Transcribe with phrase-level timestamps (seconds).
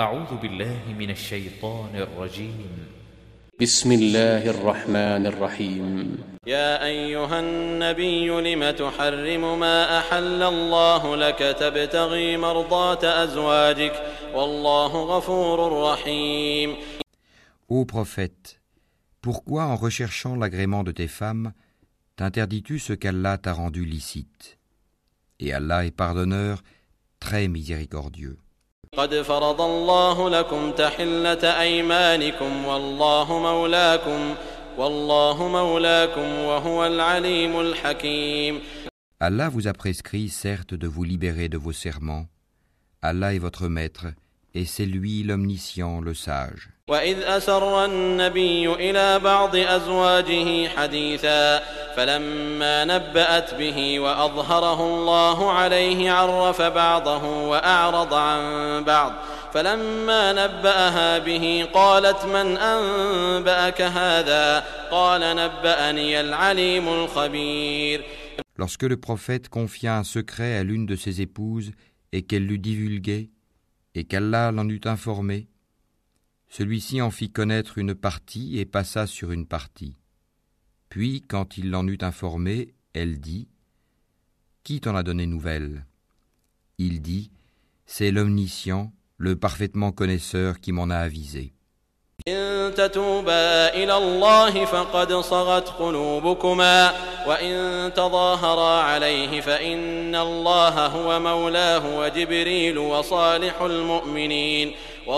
[0.00, 2.70] أعوذ بالله من الشيطان الرجيم
[3.60, 13.04] بسم الله الرحمن الرحيم يا أيها النبي لم تحرم ما أحل الله لك تبتغي مرضات
[13.04, 13.92] أزواجك
[14.34, 16.74] والله غفور رحيم
[17.70, 18.60] Ô prophète,
[19.22, 21.52] pourquoi en recherchant l'agrément de tes femmes,
[22.16, 24.58] t'interdis-tu ce qu'Allah t'a rendu licite
[25.40, 26.62] Et Allah est pardonneur,
[27.18, 28.38] très miséricordieux.
[28.96, 34.34] قد فرض الله لكم تحلة أيمانكم والله مولاكم
[34.78, 38.60] والله مولاكم وهو العليم الحكيم
[39.18, 42.26] Allah vous a prescrit certes de vous libérer de vos serments.
[43.00, 44.06] Allah est votre maître
[44.54, 46.68] et c'est lui l'omniscient, le sage.
[46.88, 51.62] وإذ أسر النبي إلى بعض أزواجه حديثا
[51.96, 58.40] فلما نبأت به وأظهره الله عليه عرف بعضه وأعرض عن
[58.84, 59.12] بعض
[59.54, 68.00] فلما نبأها به قالت من أنبأك هذا قال نبأني العليم الخبير
[68.58, 71.72] Lorsque le prophète confia un secret à l'une de ses épouses
[72.12, 73.30] et qu'elle l'eut divulgué
[73.94, 75.48] et qu'Allah l'en eut informé,
[76.48, 79.98] celui-ci en fit connaître une partie et passa sur une partie.
[80.88, 83.48] Puis, quand il l'en eut informé, elle dit
[84.64, 85.84] Qui t'en a donné nouvelle
[86.78, 87.30] Il dit
[87.86, 91.52] C'est l'omniscient, le parfaitement connaisseur qui m'en a avisé.
[105.06, 105.12] Si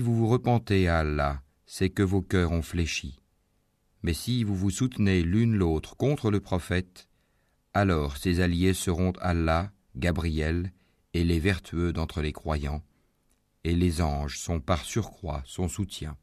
[0.00, 3.16] vous vous repentez à Allah, c'est que vos cœurs ont fléchi.
[4.02, 7.06] Mais si vous vous soutenez l'une l'autre contre le prophète,
[7.72, 10.72] alors ses alliés seront Allah, Gabriel
[11.12, 12.82] et les vertueux d'entre les croyants,
[13.62, 16.16] et les anges sont par surcroît son soutien.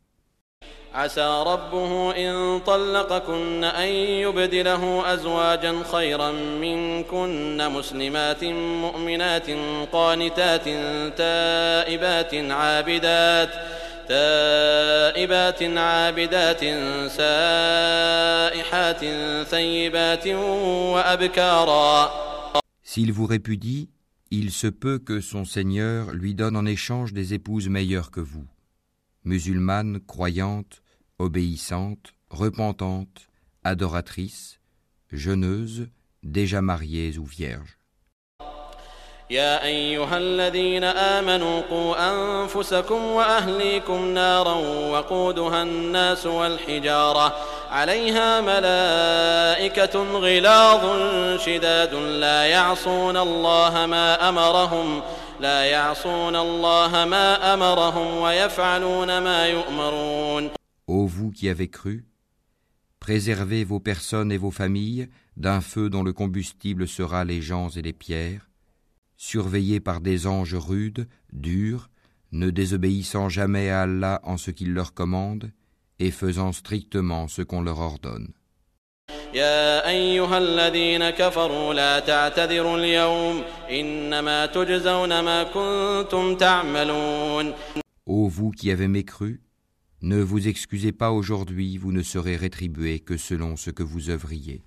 [0.93, 8.43] عسى ربه إن طلقكن أن يبدله أزواجا خيرا منكن مسلمات
[8.83, 9.49] مؤمنات
[9.91, 10.65] قانتات
[11.17, 13.49] تائبات عابدات
[14.09, 16.61] تائبات عابدات
[17.11, 19.01] سائحات
[19.47, 20.27] ثيبات
[20.95, 22.11] وأبكارا
[22.83, 23.87] S'il vous répudie,
[24.31, 28.43] il se peut que son Seigneur lui donne en échange des épouses meilleures que vous,
[29.23, 30.80] musulmanes, croyantes,
[31.21, 33.27] obéissantes, repentantes,
[33.63, 34.59] adoratrices,
[35.11, 35.87] jeûneuses,
[36.23, 37.77] déjà mariées ou vierges.
[39.31, 41.95] يا أيها الذين آمنوا قوا
[42.43, 44.53] أنفسكم وأهليكم نارا
[44.91, 47.33] وقودها الناس والحجارة
[47.69, 50.83] عليها ملائكة غلاظ
[51.41, 55.01] شداد لا يعصون الله ما أمرهم
[55.39, 60.49] لا يعصون الله ما أمرهم ويفعلون ما يؤمرون
[60.97, 62.03] Ô vous qui avez cru,
[62.99, 65.07] préservez vos personnes et vos familles
[65.37, 68.49] d'un feu dont le combustible sera les gens et les pierres,
[69.15, 71.89] surveillés par des anges rudes, durs,
[72.33, 75.53] ne désobéissant jamais à Allah en ce qu'il leur commande,
[75.99, 78.33] et faisant strictement ce qu'on leur ordonne.
[88.05, 89.41] Ô vous qui avez mécru,
[90.03, 94.63] ne vous excusez pas aujourd'hui, vous ne serez rétribué que selon ce que vous œuvriez.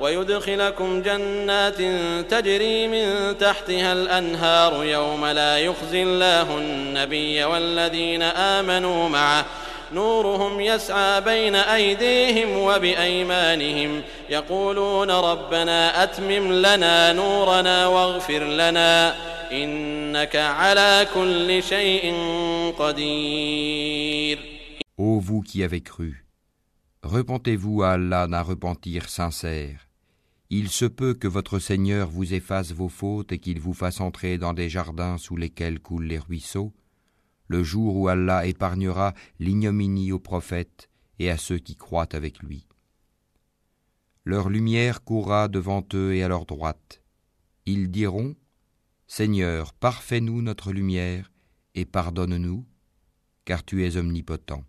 [0.00, 1.78] ويدخلكم جنات
[2.30, 9.46] تجري من تحتها الأنهار يوم لا يخزي الله النبي والذين آمنوا معه
[9.92, 19.14] نورهم يسعى بين أيديهم وبأيمانهم يقولون ربنا أتمم لنا نورنا واغفر لنا
[19.52, 22.14] إنك على كل شيء
[22.78, 24.38] قدير
[25.06, 26.26] Ô vous qui avez cru,
[27.02, 29.89] repentez-vous à Allah d'un repentir sincère.
[30.52, 34.36] Il se peut que votre Seigneur vous efface vos fautes et qu'il vous fasse entrer
[34.36, 36.72] dans des jardins sous lesquels coulent les ruisseaux,
[37.46, 40.88] le jour où Allah épargnera l'ignominie aux prophètes
[41.20, 42.66] et à ceux qui croient avec lui.
[44.24, 47.00] Leur lumière courra devant eux et à leur droite.
[47.64, 48.34] Ils diront
[49.06, 51.30] Seigneur, parfais-nous notre lumière
[51.76, 52.66] et pardonne-nous,
[53.44, 54.64] car tu es omnipotent.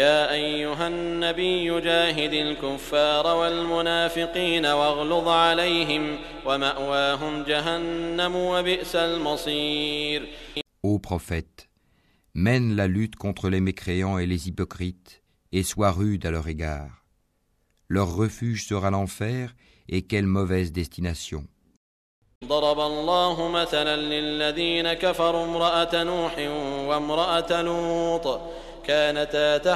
[0.00, 6.16] يا أيها النبي جاهد الكفار والمنافقين واغلظ عليهم
[6.46, 10.20] ومأواهم جهنم وبئس المصير
[10.86, 11.58] Ô prophète,
[12.34, 15.10] mène la lutte contre les mécréants et les hypocrites
[15.52, 16.94] et sois rude à leur égard.
[17.94, 19.54] Leur refuge sera l'enfer
[19.90, 21.42] et quelle mauvaise destination.
[22.44, 26.38] ضرب الله مثلا للذين كفروا امرأة نوح
[26.88, 28.40] وامرأة لوط
[28.92, 29.68] Allah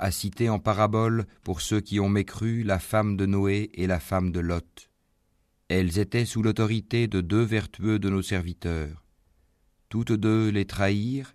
[0.00, 4.00] a cité en parabole pour ceux qui ont mécru la femme de Noé et la
[4.00, 4.60] femme de Lot.
[5.68, 9.04] Elles étaient sous l'autorité de deux vertueux de nos serviteurs.
[9.88, 11.34] Toutes deux les trahirent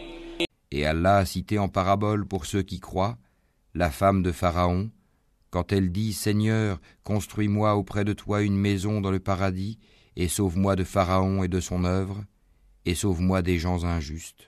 [0.71, 3.17] Et Allah a cité en parabole pour ceux qui croient
[3.73, 4.89] la femme de Pharaon,
[5.49, 9.79] quand elle dit Seigneur, construis-moi auprès de toi une maison dans le paradis,
[10.15, 12.17] et sauve-moi de Pharaon et de son œuvre,
[12.85, 14.47] et sauve-moi des gens injustes.